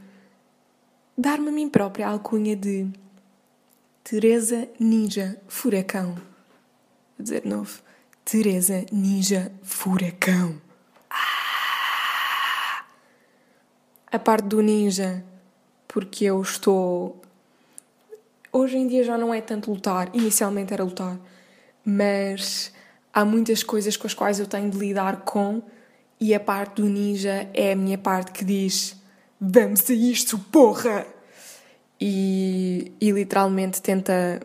dar-me 1.16 1.48
a 1.48 1.52
mim 1.52 1.70
própria 1.70 2.06
a 2.06 2.10
alcunha 2.10 2.54
de 2.54 2.86
Teresa 4.04 4.68
Ninja 4.78 5.40
Furacão. 5.48 6.14
Vou 6.14 6.22
dizer 7.20 7.42
de 7.42 7.48
novo. 7.48 7.80
Teresa 8.24 8.84
Ninja 8.92 9.50
Furacão. 9.62 10.60
a 14.10 14.18
parte 14.18 14.46
do 14.46 14.60
ninja, 14.60 15.24
porque 15.86 16.26
eu 16.26 16.42
estou. 16.42 17.22
Hoje 18.52 18.76
em 18.76 18.86
dia 18.86 19.02
já 19.02 19.16
não 19.16 19.32
é 19.32 19.40
tanto 19.40 19.70
lutar, 19.70 20.10
inicialmente 20.14 20.74
era 20.74 20.84
lutar, 20.84 21.18
mas 21.84 22.72
há 23.12 23.24
muitas 23.24 23.62
coisas 23.62 23.96
com 23.96 24.06
as 24.06 24.14
quais 24.14 24.38
eu 24.38 24.46
tenho 24.46 24.70
de 24.70 24.78
lidar 24.78 25.22
com, 25.22 25.62
e 26.20 26.34
a 26.34 26.40
parte 26.40 26.82
do 26.82 26.88
ninja 26.88 27.48
é 27.54 27.72
a 27.72 27.76
minha 27.76 27.98
parte 27.98 28.32
que 28.32 28.44
diz: 28.44 28.96
Vamos 29.40 29.88
a 29.88 29.94
isto, 29.94 30.38
porra! 30.38 31.06
E, 32.00 32.92
e 33.00 33.10
literalmente 33.10 33.82
tenta 33.82 34.40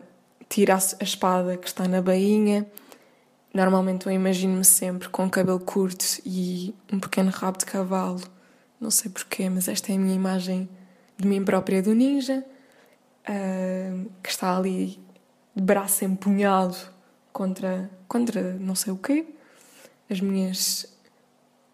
tirar 0.48 0.82
a 1.00 1.04
espada 1.04 1.56
que 1.56 1.66
está 1.66 1.86
na 1.86 2.02
bainha. 2.02 2.66
Normalmente 3.52 4.06
eu 4.06 4.12
imagino-me 4.12 4.64
sempre 4.64 5.08
com 5.08 5.30
cabelo 5.30 5.60
curto 5.60 6.04
e 6.26 6.74
um 6.92 6.98
pequeno 6.98 7.30
rabo 7.30 7.58
de 7.58 7.64
cavalo 7.64 8.20
não 8.84 8.90
sei 8.90 9.10
porquê, 9.10 9.48
mas 9.48 9.66
esta 9.66 9.92
é 9.92 9.96
a 9.96 9.98
minha 9.98 10.14
imagem 10.14 10.68
de 11.16 11.26
mim 11.26 11.42
própria 11.42 11.82
do 11.82 11.94
ninja, 11.94 12.44
uh, 13.26 14.10
que 14.22 14.28
está 14.28 14.56
ali 14.56 15.00
de 15.56 15.62
braço 15.62 16.04
empunhado 16.04 16.76
contra, 17.34 17.90
contra 18.06 18.54
não 18.54 18.76
sei 18.76 18.92
o 18.92 18.96
quê, 18.96 19.26
as 20.08 20.20
minhas, 20.20 20.84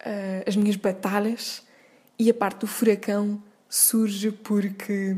uh, 0.00 0.49
as 0.49 0.57
minhas 0.57 0.75
batalhas, 0.75 1.62
e 2.19 2.31
a 2.31 2.35
parte 2.35 2.61
do 2.61 2.67
furacão 2.67 3.40
surge 3.69 4.33
porque 4.33 5.17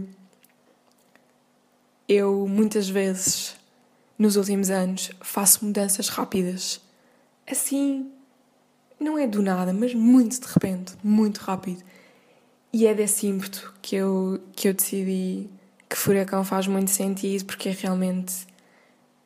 eu 2.09 2.47
muitas 2.49 2.89
vezes 2.89 3.57
nos 4.19 4.37
últimos 4.37 4.69
anos 4.69 5.13
faço 5.21 5.65
mudanças 5.65 6.09
rápidas, 6.09 6.81
assim 7.51 8.11
não 8.99 9.19
é 9.19 9.27
do 9.27 9.43
nada, 9.43 9.73
mas 9.73 9.95
muito 9.95 10.41
de 10.41 10.47
repente, 10.47 10.95
muito 11.03 11.39
rápido. 11.39 11.83
E 12.73 12.87
é 12.87 12.95
desse 12.95 13.27
ímpeto 13.27 13.75
que 13.83 13.97
eu, 13.97 14.41
que 14.55 14.69
eu 14.69 14.75
decidi 14.75 15.51
que 15.89 15.97
Furacão 15.97 16.45
faz 16.45 16.67
muito 16.67 16.91
sentido, 16.91 17.45
porque 17.45 17.69
é 17.69 17.73
realmente 17.73 18.47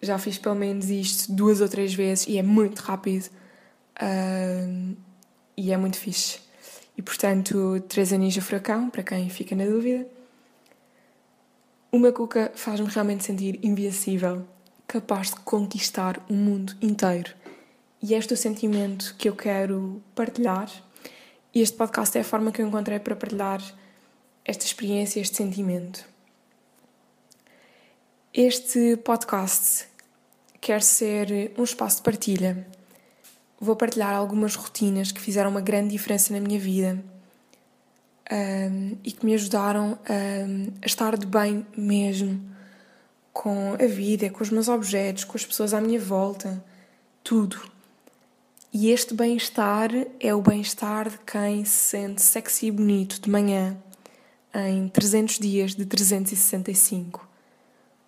já 0.07 0.19
fiz 0.19 0.39
pelo 0.39 0.55
menos 0.55 0.89
isto 0.89 1.33
duas 1.33 1.61
ou 1.61 1.69
três 1.69 1.93
vezes 1.93 2.27
e 2.27 2.39
é 2.39 2.43
muito 2.43 2.81
rápido 2.81 3.27
uh, 4.01 4.97
e 5.57 5.73
é 5.73 5.77
muito 5.77 5.99
fixe. 5.99 6.41
E 6.97 7.03
portanto, 7.03 7.81
Teresa 7.89 8.17
Ninja 8.17 8.41
Furacão, 8.41 8.89
para 8.89 9.03
quem 9.03 9.29
fica 9.29 9.55
na 9.55 9.67
dúvida, 9.67 10.07
uma 11.93 12.11
cuca 12.13 12.51
faz-me 12.55 12.89
realmente 12.89 13.25
sentir 13.25 13.59
invencível, 13.63 14.47
capaz 14.87 15.31
de 15.31 15.37
conquistar 15.41 16.25
o 16.29 16.33
mundo 16.33 16.75
inteiro 16.81 17.35
e 18.03 18.15
este 18.15 18.33
é 18.33 18.35
o 18.35 18.37
sentimento 18.37 19.15
que 19.19 19.29
eu 19.29 19.35
quero 19.35 20.03
partilhar. 20.15 20.71
E 21.53 21.61
este 21.61 21.77
podcast 21.77 22.17
é 22.17 22.21
a 22.21 22.25
forma 22.25 22.53
que 22.53 22.61
eu 22.61 22.67
encontrei 22.69 22.99
para 22.99 23.17
partilhar 23.17 23.61
esta 24.45 24.65
experiência, 24.65 25.21
este 25.21 25.37
sentimento. 25.37 26.05
Este 28.33 28.97
podcast 28.99 29.89
quer 30.67 30.83
ser 30.83 31.53
um 31.57 31.63
espaço 31.63 31.99
de 31.99 32.03
partilha. 32.03 32.67
Vou 33.61 33.77
partilhar 33.77 34.13
algumas 34.17 34.57
rotinas 34.57 35.13
que 35.13 35.21
fizeram 35.21 35.49
uma 35.49 35.61
grande 35.61 35.91
diferença 35.91 36.33
na 36.33 36.41
minha 36.41 36.59
vida 36.59 37.01
um, 38.29 38.97
e 39.05 39.13
que 39.13 39.25
me 39.25 39.33
ajudaram 39.33 39.97
um, 40.11 40.73
a 40.83 40.87
estar 40.87 41.17
de 41.17 41.25
bem 41.25 41.65
mesmo 41.77 42.45
com 43.33 43.75
a 43.75 43.87
vida, 43.87 44.29
com 44.29 44.43
os 44.43 44.51
meus 44.51 44.67
objetos, 44.67 45.23
com 45.23 45.37
as 45.37 45.47
pessoas 45.47 45.73
à 45.73 45.81
minha 45.81 46.01
volta, 46.01 46.61
tudo. 47.23 47.63
E 48.73 48.91
este 48.91 49.15
bem-estar 49.15 49.91
é 50.19 50.35
o 50.35 50.43
bem-estar 50.43 51.09
de 51.09 51.19
quem 51.19 51.65
se 51.65 51.91
sente 51.91 52.23
sexy 52.23 52.67
e 52.67 52.71
bonito 52.73 53.21
de 53.21 53.31
manhã 53.31 53.77
em 54.53 54.89
300 54.89 55.39
dias 55.39 55.77
de 55.77 55.87
365. 55.87 57.36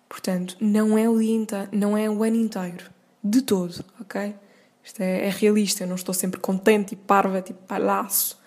Portanto, 0.09 0.57
não 0.59 0.97
é 0.97 1.07
o 1.07 1.19
dia 1.19 1.35
inteiro, 1.35 1.69
não 1.71 1.95
é 1.95 2.09
o 2.09 2.23
ano 2.23 2.35
inteiro, 2.35 2.89
de 3.23 3.43
todo, 3.43 3.85
ok? 4.01 4.35
Isto 4.83 5.01
é, 5.01 5.27
é 5.27 5.29
realista, 5.29 5.83
eu 5.83 5.87
não 5.87 5.95
estou 5.95 6.15
sempre 6.15 6.39
contente 6.39 6.93
e 6.93 6.95
parva, 6.95 7.43
tipo 7.43 7.61
palhaço. 7.67 8.39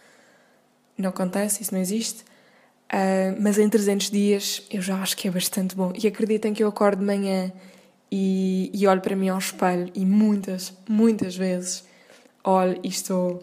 Não 0.99 1.11
acontece, 1.11 1.63
isso 1.63 1.73
não 1.73 1.81
existe. 1.81 2.25
Uh, 2.93 3.41
mas 3.41 3.59
em 3.59 3.69
300 3.69 4.11
dias 4.11 4.63
eu 4.71 4.83
já 4.83 5.01
acho 5.01 5.17
que 5.17 5.29
é 5.29 5.31
bastante 5.31 5.77
bom. 5.77 5.93
E 5.97 6.07
acreditem 6.07 6.53
que 6.53 6.65
eu 6.65 6.69
acordo 6.69 6.99
de 6.99 7.07
manhã 7.07 7.53
e, 8.11 8.71
e 8.75 8.87
olho 8.87 9.01
para 9.01 9.15
mim 9.15 9.29
ao 9.29 9.39
espelho 9.39 9.91
e 9.95 10.05
muitas, 10.05 10.75
muitas 10.89 11.37
vezes 11.37 11.85
olho 12.45 12.79
e 12.83 12.89
estou 12.89 13.43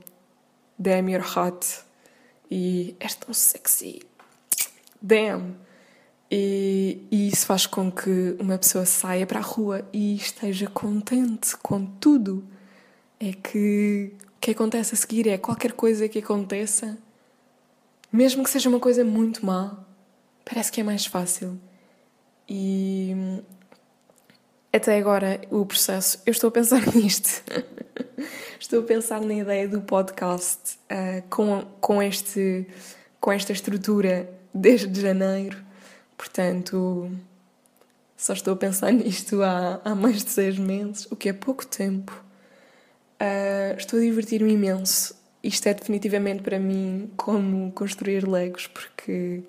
damn 0.77 1.09
you're 1.09 1.25
hot 1.25 1.65
e 2.51 2.95
és 2.99 3.15
tão 3.15 3.33
sexy, 3.33 4.01
damn. 5.01 5.55
E, 6.31 7.07
e, 7.09 7.27
isso 7.27 7.45
faz 7.45 7.65
com 7.65 7.91
que 7.91 8.35
uma 8.39 8.57
pessoa 8.57 8.85
saia 8.85 9.25
para 9.25 9.39
a 9.39 9.43
rua 9.43 9.83
e 9.91 10.15
esteja 10.15 10.67
contente 10.67 11.57
com 11.57 11.85
tudo. 11.85 12.43
É 13.19 13.33
que 13.33 14.13
o 14.37 14.39
que 14.39 14.51
acontece 14.51 14.93
a 14.93 14.97
seguir 14.97 15.27
é 15.27 15.37
qualquer 15.37 15.73
coisa 15.73 16.07
que 16.07 16.19
aconteça, 16.19 16.97
mesmo 18.11 18.43
que 18.43 18.49
seja 18.49 18.69
uma 18.69 18.79
coisa 18.79 19.03
muito 19.03 19.45
má, 19.45 19.77
parece 20.45 20.71
que 20.71 20.81
é 20.81 20.83
mais 20.83 21.05
fácil. 21.05 21.59
E 22.47 23.41
até 24.71 24.97
agora 24.97 25.41
o 25.49 25.65
processo, 25.65 26.21
eu 26.25 26.31
estou 26.31 26.49
a 26.49 26.51
pensar 26.51 26.81
nisto. 26.95 27.43
estou 28.59 28.79
a 28.81 28.83
pensar 28.83 29.19
na 29.21 29.33
ideia 29.33 29.67
do 29.67 29.81
podcast 29.81 30.77
uh, 30.91 31.27
com, 31.29 31.61
com, 31.81 32.01
este, 32.01 32.67
com 33.19 33.31
esta 33.31 33.51
estrutura 33.51 34.29
desde 34.53 35.01
janeiro. 35.01 35.68
Portanto, 36.19 37.09
só 38.17 38.33
estou 38.33 38.53
a 38.53 38.57
pensar 38.57 38.91
nisto 38.93 39.41
há, 39.41 39.79
há 39.85 39.95
mais 39.95 40.21
de 40.21 40.29
seis 40.29 40.57
meses, 40.57 41.07
o 41.09 41.15
que 41.15 41.29
é 41.29 41.33
pouco 41.33 41.65
tempo. 41.65 42.11
Uh, 43.21 43.77
estou 43.77 43.97
a 43.97 44.01
divertir-me 44.01 44.51
imenso. 44.51 45.15
Isto 45.41 45.67
é 45.67 45.73
definitivamente 45.73 46.43
para 46.43 46.59
mim 46.59 47.09
como 47.15 47.71
construir 47.71 48.27
legos, 48.27 48.67
porque 48.67 49.43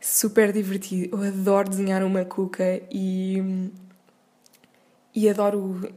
é 0.00 0.04
super 0.04 0.52
divertido. 0.52 1.16
Eu 1.16 1.28
adoro 1.28 1.68
desenhar 1.68 2.04
uma 2.04 2.24
cuca 2.24 2.80
e 2.92 3.72
e 5.12 5.28
adoro, 5.28 5.92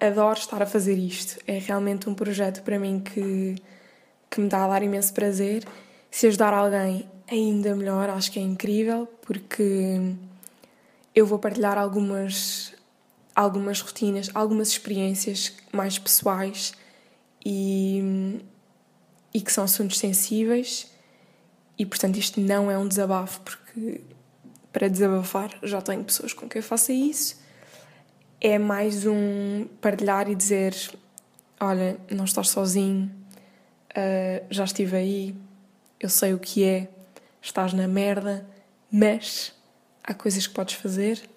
adoro 0.00 0.38
estar 0.38 0.62
a 0.62 0.66
fazer 0.66 0.96
isto. 0.96 1.38
É 1.46 1.58
realmente 1.58 2.08
um 2.10 2.14
projeto 2.14 2.62
para 2.62 2.78
mim 2.78 3.00
que, 3.00 3.56
que 4.30 4.40
me 4.40 4.48
dá 4.48 4.64
a 4.64 4.68
dar 4.68 4.82
imenso 4.82 5.12
prazer. 5.14 5.64
Se 6.10 6.26
ajudar 6.26 6.54
alguém, 6.54 7.08
ainda 7.32 7.74
melhor, 7.74 8.10
acho 8.10 8.30
que 8.30 8.38
é 8.38 8.42
incrível, 8.42 9.06
porque 9.22 10.14
eu 11.14 11.26
vou 11.26 11.38
partilhar 11.38 11.78
algumas, 11.78 12.72
algumas 13.34 13.80
rotinas, 13.80 14.30
algumas 14.34 14.68
experiências 14.68 15.52
mais 15.72 15.98
pessoais 15.98 16.72
e, 17.44 18.40
e 19.32 19.40
que 19.40 19.52
são 19.52 19.64
assuntos 19.64 19.98
sensíveis. 19.98 20.90
E 21.78 21.86
portanto, 21.86 22.18
isto 22.18 22.40
não 22.40 22.70
é 22.70 22.78
um 22.78 22.86
desabafo, 22.86 23.40
porque 23.40 24.00
para 24.72 24.88
desabafar 24.88 25.50
já 25.62 25.80
tenho 25.80 26.04
pessoas 26.04 26.32
com 26.32 26.48
quem 26.48 26.60
eu 26.60 26.62
faça 26.62 26.92
isso 26.92 27.42
é 28.42 28.58
mais 28.58 29.06
um 29.06 29.68
partilhar 29.80 30.28
e 30.28 30.34
dizer: 30.34 30.74
Olha, 31.60 31.96
não 32.10 32.24
estás 32.24 32.48
sozinho, 32.48 33.08
uh, 33.90 34.44
já 34.50 34.64
estive 34.64 34.96
aí, 34.96 35.36
eu 36.00 36.08
sei 36.08 36.34
o 36.34 36.40
que 36.40 36.64
é, 36.64 36.88
estás 37.42 37.72
na 37.72 37.88
merda, 37.88 38.46
mas 38.90 39.52
há 40.02 40.14
coisas 40.14 40.46
que 40.46 40.54
podes 40.54 40.76
fazer. 40.76 41.28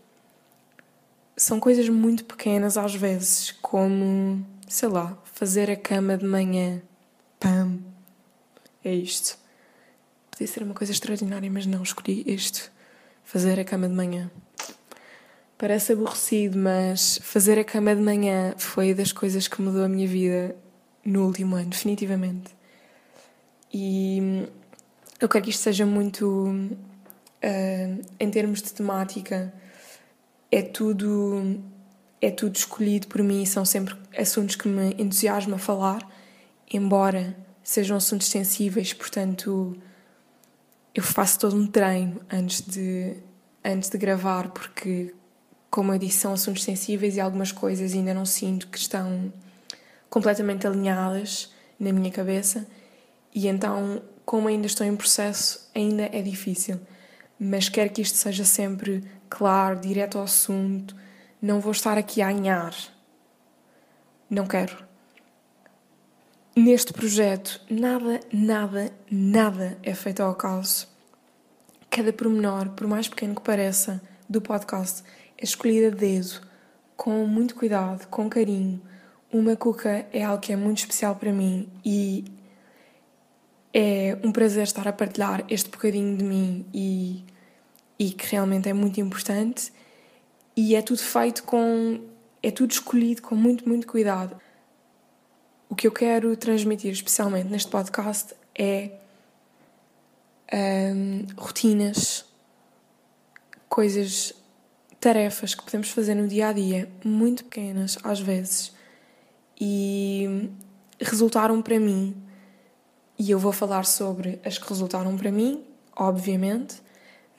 São 1.35 1.59
coisas 1.59 1.89
muito 1.89 2.23
pequenas 2.23 2.77
às 2.77 2.93
vezes, 2.95 3.51
como, 3.61 4.45
sei 4.67 4.87
lá, 4.87 5.17
fazer 5.33 5.69
a 5.69 5.75
cama 5.75 6.17
de 6.17 6.25
manhã. 6.25 6.81
Pam! 7.39 7.79
É 8.83 8.93
isto. 8.93 9.37
Podia 10.29 10.47
ser 10.47 10.63
uma 10.63 10.75
coisa 10.75 10.93
extraordinária, 10.93 11.49
mas 11.49 11.65
não 11.65 11.81
escolhi 11.81 12.23
isto. 12.27 12.71
Fazer 13.23 13.59
a 13.59 13.65
cama 13.65 13.89
de 13.89 13.95
manhã. 13.95 14.29
Parece 15.57 15.93
aborrecido, 15.93 16.57
mas 16.57 17.17
fazer 17.23 17.57
a 17.57 17.63
cama 17.63 17.95
de 17.95 18.01
manhã 18.01 18.53
foi 18.57 18.93
das 18.93 19.11
coisas 19.11 19.47
que 19.47 19.61
mudou 19.61 19.83
a 19.83 19.89
minha 19.89 20.07
vida 20.07 20.55
no 21.03 21.25
último 21.25 21.55
ano, 21.55 21.69
definitivamente. 21.69 22.53
E 23.73 24.47
eu 25.25 25.29
quero 25.29 25.43
que 25.43 25.49
isto 25.49 25.61
seja 25.61 25.85
muito. 25.85 26.25
Uh, 27.43 28.05
em 28.19 28.29
termos 28.31 28.61
de 28.61 28.73
temática, 28.73 29.53
é 30.51 30.61
tudo. 30.61 31.59
É 32.21 32.31
tudo 32.31 32.55
escolhido 32.55 33.07
por 33.07 33.21
mim, 33.21 33.45
são 33.45 33.65
sempre 33.65 33.95
assuntos 34.17 34.55
que 34.55 34.67
me 34.67 34.95
entusiasma 34.97 35.57
a 35.57 35.59
falar, 35.59 36.01
embora 36.71 37.35
sejam 37.61 37.97
assuntos 37.97 38.29
sensíveis, 38.29 38.93
portanto, 38.93 39.77
eu 40.95 41.03
faço 41.03 41.37
todo 41.39 41.55
um 41.55 41.67
treino 41.67 42.21
antes 42.31 42.61
de, 42.61 43.17
antes 43.63 43.89
de 43.89 43.97
gravar, 43.97 44.49
porque 44.49 45.13
como 45.69 45.93
eu 45.93 45.99
disse, 45.99 46.19
são 46.19 46.33
assuntos 46.33 46.63
sensíveis 46.63 47.17
e 47.17 47.19
algumas 47.19 47.51
coisas 47.51 47.93
ainda 47.93 48.13
não 48.13 48.25
sinto 48.25 48.69
que 48.69 48.77
estão 48.77 49.31
completamente 50.09 50.65
alinhadas 50.65 51.51
na 51.77 51.91
minha 51.91 52.09
cabeça. 52.09 52.65
E 53.33 53.47
então, 53.47 54.01
como 54.25 54.47
ainda 54.47 54.65
estou 54.65 54.85
em 54.85 54.95
processo, 54.95 55.69
ainda 55.75 56.09
é 56.11 56.21
difícil. 56.21 56.79
Mas 57.39 57.69
quero 57.69 57.91
que 57.91 58.01
isto 58.01 58.17
seja 58.17 58.43
sempre 58.43 59.03
claro, 59.29 59.79
direto 59.79 60.17
ao 60.17 60.23
assunto. 60.23 60.95
Não 61.41 61.59
vou 61.59 61.71
estar 61.71 61.97
aqui 61.97 62.21
a 62.21 62.29
anhar. 62.29 62.73
Não 64.29 64.47
quero. 64.47 64.83
Neste 66.55 66.93
projeto, 66.93 67.61
nada, 67.69 68.19
nada, 68.31 68.91
nada 69.11 69.77
é 69.83 69.93
feito 69.93 70.23
ao 70.23 70.31
acaso. 70.31 70.87
Cada 71.89 72.11
pormenor, 72.11 72.69
por 72.69 72.87
mais 72.87 73.07
pequeno 73.07 73.35
que 73.35 73.41
pareça, 73.41 74.01
do 74.27 74.41
podcast 74.41 75.03
é 75.37 75.43
escolhida 75.43 75.87
a 75.87 75.91
dedo, 75.91 76.41
com 76.95 77.25
muito 77.27 77.55
cuidado, 77.55 78.07
com 78.07 78.29
carinho. 78.29 78.81
Uma 79.31 79.55
cuca 79.55 80.05
é 80.11 80.23
algo 80.23 80.41
que 80.41 80.53
é 80.53 80.55
muito 80.55 80.79
especial 80.79 81.15
para 81.15 81.31
mim 81.31 81.69
e 81.83 82.23
é 83.77 84.17
um 84.23 84.31
prazer 84.31 84.63
estar 84.63 84.87
a 84.87 84.93
partilhar 84.93 85.43
este 85.49 85.69
bocadinho 85.69 86.15
de 86.15 86.23
mim 86.23 86.65
e, 86.73 87.25
e 87.99 88.11
que 88.11 88.31
realmente 88.31 88.69
é 88.69 88.73
muito 88.73 89.01
importante. 89.01 89.73
E 90.55 90.77
é 90.77 90.81
tudo 90.81 90.99
feito 90.99 91.43
com. 91.43 91.99
é 92.41 92.51
tudo 92.51 92.71
escolhido 92.71 93.21
com 93.21 93.35
muito, 93.35 93.67
muito 93.67 93.85
cuidado. 93.85 94.39
O 95.67 95.75
que 95.75 95.85
eu 95.85 95.91
quero 95.91 96.37
transmitir, 96.37 96.93
especialmente 96.93 97.49
neste 97.49 97.69
podcast, 97.69 98.33
é 98.57 98.91
um, 100.53 101.25
rotinas, 101.35 102.23
coisas 103.67 104.33
tarefas 105.01 105.53
que 105.53 105.65
podemos 105.65 105.89
fazer 105.89 106.15
no 106.15 106.29
dia 106.29 106.47
a 106.47 106.53
dia, 106.53 106.89
muito 107.03 107.43
pequenas 107.43 107.97
às 108.05 108.21
vezes, 108.21 108.73
e 109.59 110.49
resultaram 110.97 111.61
para 111.61 111.77
mim. 111.77 112.24
E 113.17 113.31
eu 113.31 113.39
vou 113.39 113.51
falar 113.51 113.85
sobre 113.85 114.39
as 114.43 114.57
que 114.57 114.67
resultaram 114.67 115.15
para 115.17 115.31
mim, 115.31 115.63
obviamente, 115.95 116.75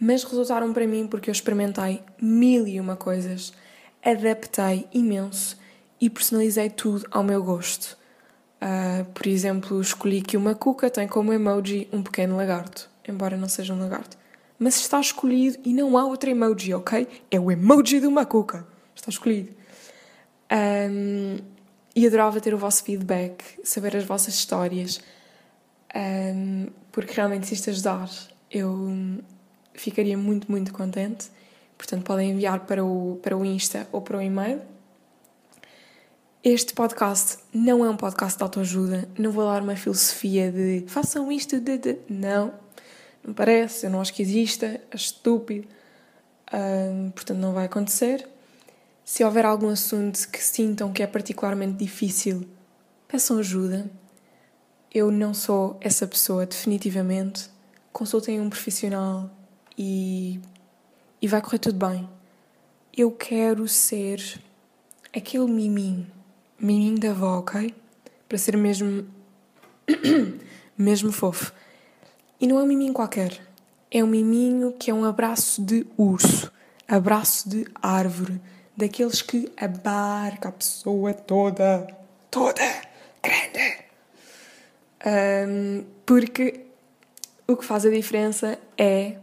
mas 0.01 0.25
resultaram 0.25 0.73
para 0.73 0.87
mim 0.87 1.07
porque 1.07 1.31
eu 1.31 1.33
experimentei 1.33 2.03
mil 2.21 2.67
e 2.67 2.81
uma 2.81 2.97
coisas, 2.97 3.53
adaptei 4.03 4.87
imenso 4.93 5.59
e 6.01 6.09
personalizei 6.09 6.71
tudo 6.71 7.07
ao 7.11 7.23
meu 7.23 7.43
gosto. 7.43 7.97
Uh, 8.57 9.05
por 9.13 9.27
exemplo, 9.27 9.81
escolhi 9.81 10.23
que 10.23 10.37
uma 10.37 10.55
cuca 10.55 10.89
tem 10.89 11.07
como 11.07 11.33
emoji 11.33 11.89
um 11.93 12.03
pequeno 12.03 12.37
lagarto, 12.37 12.89
embora 13.07 13.37
não 13.37 13.49
seja 13.49 13.75
um 13.75 13.79
lagarto 13.79 14.17
mas 14.59 14.77
está 14.77 15.01
escolhido 15.01 15.59
e 15.65 15.73
não 15.73 15.97
há 15.97 16.05
outro 16.05 16.31
emoji, 16.31 16.73
ok? 16.75 17.07
É 17.31 17.39
o 17.39 17.51
emoji 17.51 18.01
de 18.01 18.07
uma 18.07 18.25
cuca. 18.25 18.67
Está 18.95 19.11
escolhido. 19.11 19.53
Um, 20.51 21.39
e 21.95 22.07
adorava 22.07 22.41
ter 22.41 22.55
o 22.55 22.59
vosso 22.59 22.83
feedback, 22.85 23.43
saber 23.63 23.97
as 23.97 24.05
vossas 24.05 24.35
histórias, 24.35 25.01
um, 25.97 26.67
porque 26.93 27.15
realmente 27.15 27.47
se 27.47 27.55
isto 27.55 27.71
ajudar, 27.71 28.11
eu 28.51 28.89
ficaria 29.75 30.17
muito, 30.17 30.51
muito 30.51 30.73
contente. 30.73 31.31
Portanto, 31.79 32.05
podem 32.05 32.31
enviar 32.31 32.61
para 32.61 32.85
o, 32.85 33.19
para 33.23 33.37
o 33.37 33.45
Insta 33.45 33.87
ou 33.93 34.01
para 34.01 34.19
o 34.19 34.23
e-mail. 34.23 34.61
Este 36.45 36.75
podcast 36.75 37.39
não 37.53 37.85
é 37.85 37.91
um 37.91 37.97
podcast 37.97 38.39
de 38.39 38.43
autoajuda, 38.43 39.09
não 39.19 39.33
vou 39.33 39.45
dar 39.45 39.63
uma 39.63 39.75
filosofia 39.75 40.53
de 40.53 40.85
façam 40.87 41.33
isto, 41.33 41.59
de, 41.59 41.77
de. 41.77 41.99
não 42.09 42.55
não 43.27 43.35
parece, 43.35 43.87
eu 43.87 43.91
não 43.91 44.01
acho 44.01 44.15
que 44.15 44.23
exista, 44.23 44.67
é 44.67 44.95
estúpido, 44.95 45.67
um, 46.55 47.11
portanto 47.11 47.39
não 47.39 47.53
vai 47.53 47.67
acontecer. 47.67 48.29
Se 49.05 49.25
houver 49.25 49.45
algum 49.45 49.69
assunto 49.69 50.29
que 50.29 50.43
sintam 50.43 50.93
que 50.93 51.03
é 51.03 51.07
particularmente 51.07 51.77
difícil, 51.77 52.47
peçam 53.09 53.39
ajuda. 53.39 53.91
Eu 54.97 55.11
não 55.11 55.35
sou 55.35 55.77
essa 55.83 56.07
pessoa, 56.07 56.47
definitivamente. 56.47 57.51
Consultem 57.93 58.41
um 58.41 58.49
profissional 58.49 59.29
e, 59.77 60.41
e 61.21 61.29
vai 61.29 61.43
correr 61.43 61.59
tudo 61.59 61.87
bem. 61.87 62.09
Eu 62.97 63.11
quero 63.11 63.69
ser 63.69 64.41
aquele 65.15 65.49
miminho, 65.49 66.11
miminho 66.59 66.99
da 66.99 67.11
avó, 67.11 67.41
ok? 67.41 67.75
Para 68.27 68.39
ser 68.39 68.57
mesmo, 68.57 69.07
mesmo 70.79 71.13
fofo. 71.13 71.53
E 72.41 72.47
não 72.47 72.59
é 72.59 72.63
um 72.63 72.67
miminho 72.67 72.95
qualquer. 72.95 73.39
É 73.91 74.03
um 74.03 74.07
miminho 74.07 74.73
que 74.73 74.91
é 74.91 74.95
um 74.95 75.05
abraço 75.05 75.61
de 75.61 75.87
urso, 75.99 76.51
abraço 76.89 77.51
de 77.51 77.67
árvore, 77.83 78.41
daqueles 78.75 79.21
que 79.21 79.53
abarca 79.59 80.49
a 80.49 80.53
pessoa 80.53 81.13
toda, 81.13 81.87
toda, 82.31 82.65
grande. 83.23 83.76
Um, 85.07 85.85
porque 86.05 86.67
o 87.47 87.57
que 87.57 87.65
faz 87.65 87.87
a 87.87 87.91
diferença 87.91 88.59
é 88.77 89.19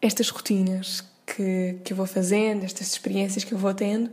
estas 0.00 0.28
rotinas 0.30 1.04
que, 1.24 1.78
que 1.84 1.92
eu 1.92 1.96
vou 1.96 2.06
fazendo, 2.06 2.64
estas 2.64 2.88
experiências 2.88 3.44
que 3.44 3.52
eu 3.52 3.58
vou 3.58 3.72
tendo, 3.72 4.10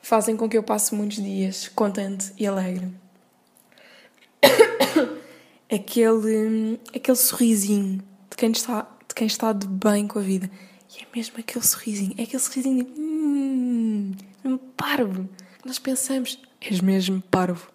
fazem 0.00 0.36
com 0.36 0.48
que 0.48 0.56
eu 0.56 0.62
passe 0.62 0.94
muitos 0.94 1.16
dias 1.16 1.66
contente 1.68 2.32
e 2.38 2.46
alegre. 2.46 2.88
aquele, 5.68 6.78
aquele 6.94 7.16
sorrisinho 7.16 8.00
de 8.30 8.36
quem, 8.36 8.52
está, 8.52 8.82
de 9.08 9.14
quem 9.14 9.26
está 9.26 9.52
de 9.52 9.66
bem 9.66 10.06
com 10.06 10.20
a 10.20 10.22
vida. 10.22 10.48
E 10.96 11.02
é 11.02 11.06
mesmo 11.14 11.34
aquele 11.36 11.66
sorrisinho, 11.66 12.14
é 12.16 12.22
aquele 12.22 12.42
sorrisinho 12.42 12.84
de 12.84 14.48
hum, 14.48 14.58
parvo. 14.76 15.28
Nós 15.64 15.80
pensamos, 15.80 16.40
és 16.60 16.80
mesmo 16.80 17.20
parvo. 17.22 17.70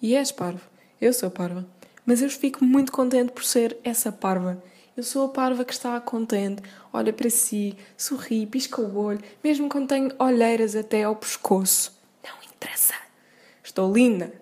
E 0.00 0.14
és 0.14 0.30
parvo. 0.30 0.73
Eu 1.00 1.12
sou 1.12 1.30
parva. 1.30 1.66
Mas 2.04 2.22
eu 2.22 2.30
fico 2.30 2.64
muito 2.64 2.92
contente 2.92 3.32
por 3.32 3.44
ser 3.44 3.76
essa 3.82 4.12
parva. 4.12 4.62
Eu 4.96 5.02
sou 5.02 5.26
a 5.26 5.28
parva 5.28 5.64
que 5.64 5.72
está 5.72 6.00
contente, 6.00 6.62
olha 6.92 7.12
para 7.12 7.28
si, 7.28 7.76
sorri, 7.96 8.46
pisca 8.46 8.80
o 8.80 8.96
olho, 8.96 9.20
mesmo 9.42 9.68
quando 9.68 9.88
tenho 9.88 10.12
olheiras 10.18 10.76
até 10.76 11.02
ao 11.02 11.16
pescoço. 11.16 11.92
Não 12.22 12.36
interessa. 12.48 12.94
Estou 13.62 13.92
linda. 13.92 14.32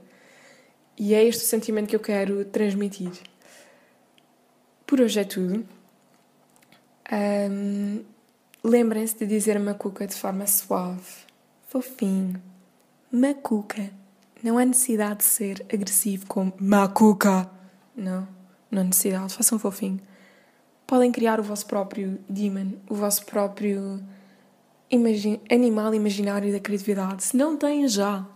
E 0.99 1.15
é 1.15 1.25
este 1.25 1.45
o 1.45 1.47
sentimento 1.47 1.89
que 1.89 1.97
eu 1.97 2.01
quero 2.01 2.45
transmitir. 2.45 3.13
Por 4.87 5.01
hoje 5.01 5.21
é 5.21 5.25
tudo. 5.25 5.67
Um, 7.11 8.05
Lembrem-se 8.65 9.19
de 9.19 9.27
dizer 9.27 9.59
macuca 9.59 10.07
de 10.07 10.15
forma 10.15 10.47
suave, 10.47 11.03
fofinho. 11.67 12.41
Macuca. 13.11 13.91
Não 14.43 14.59
há 14.59 14.65
necessidade 14.65 15.19
de 15.19 15.25
ser 15.25 15.65
agressivo 15.73 16.27
como 16.27 16.53
macuca. 16.59 17.49
Não, 17.97 18.27
não 18.71 18.83
há 18.83 18.85
necessidade. 18.85 19.35
Façam 19.35 19.59
fofinho. 19.59 20.01
Podem 20.87 21.13
criar 21.13 21.39
o 21.39 21.43
vosso 21.43 21.67
próprio 21.67 22.19
demon, 22.29 22.73
o 22.89 22.95
vosso 22.95 23.25
próprio 23.25 24.03
imagi 24.91 25.41
animal 25.51 25.95
imaginário 25.95 26.53
da 26.53 26.61
criatividade. 26.61 27.25
Se 27.25 27.37
não 27.37 27.57
têm 27.57 27.87
já, 27.89 28.27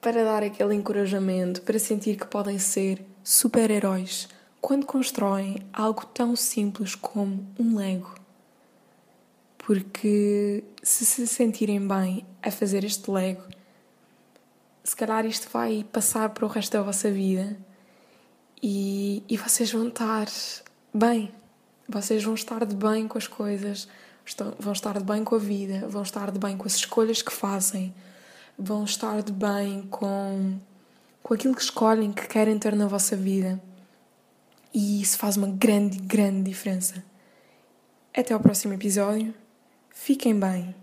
para 0.00 0.22
dar 0.22 0.42
aquele 0.42 0.74
encorajamento, 0.74 1.62
para 1.62 1.78
sentir 1.78 2.16
que 2.16 2.26
podem 2.26 2.58
ser 2.58 3.04
super-heróis 3.24 4.28
quando 4.60 4.84
constroem 4.84 5.56
algo 5.72 6.04
tão 6.06 6.36
simples 6.36 6.94
como 6.94 7.46
um 7.58 7.76
Lego. 7.76 8.14
Porque 9.58 10.62
se 10.82 11.06
se 11.06 11.26
sentirem 11.26 11.86
bem 11.86 12.26
a 12.42 12.50
fazer 12.50 12.84
este 12.84 13.10
Lego, 13.10 13.42
se 14.84 14.96
calhar 14.96 15.24
isto 15.26 15.48
vai 15.50 15.84
passar 15.92 16.28
para 16.30 16.44
o 16.44 16.48
resto 16.48 16.72
da 16.72 16.82
vossa 16.82 17.10
vida 17.10 17.56
e, 18.62 19.22
e 19.28 19.36
vocês 19.36 19.72
vão 19.72 19.88
estar 19.88 20.26
bem. 20.92 21.32
Vocês 21.88 22.22
vão 22.22 22.34
estar 22.34 22.64
de 22.64 22.74
bem 22.74 23.06
com 23.08 23.18
as 23.18 23.26
coisas, 23.26 23.88
vão 24.58 24.72
estar 24.72 24.98
de 24.98 25.04
bem 25.04 25.24
com 25.24 25.34
a 25.34 25.38
vida, 25.38 25.86
vão 25.88 26.02
estar 26.02 26.30
de 26.30 26.38
bem 26.38 26.56
com 26.56 26.66
as 26.66 26.76
escolhas 26.76 27.22
que 27.22 27.32
fazem 27.32 27.92
vão 28.58 28.84
estar 28.84 29.22
de 29.22 29.32
bem 29.32 29.82
com, 29.90 30.58
com 31.22 31.34
aquilo 31.34 31.54
que 31.54 31.62
escolhem, 31.62 32.12
que 32.12 32.26
querem 32.26 32.58
ter 32.58 32.74
na 32.76 32.86
vossa 32.86 33.16
vida. 33.16 33.60
E 34.72 35.02
isso 35.02 35.18
faz 35.18 35.36
uma 35.36 35.48
grande, 35.48 35.98
grande 35.98 36.50
diferença. 36.50 37.04
Até 38.14 38.32
ao 38.32 38.40
próximo 38.40 38.72
episódio. 38.74 39.34
Fiquem 39.90 40.38
bem. 40.38 40.81